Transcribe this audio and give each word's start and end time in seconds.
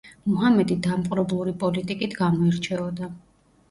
მუჰამედი 0.29 0.77
დამპყრობლური 0.87 1.55
პოლიტიკით 1.67 2.19
გამოირჩეოდა. 2.25 3.17